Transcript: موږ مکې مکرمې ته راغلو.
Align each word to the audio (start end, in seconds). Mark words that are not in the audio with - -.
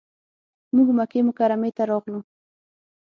موږ 0.75 0.87
مکې 0.97 1.19
مکرمې 1.27 1.69
ته 1.77 1.83
راغلو. 1.89 2.19